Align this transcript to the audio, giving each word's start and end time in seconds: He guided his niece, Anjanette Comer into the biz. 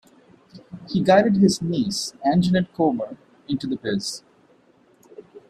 He 0.89 1.03
guided 1.03 1.35
his 1.35 1.61
niece, 1.61 2.13
Anjanette 2.25 2.73
Comer 2.73 3.17
into 3.47 3.67
the 3.67 3.75
biz. 3.77 4.23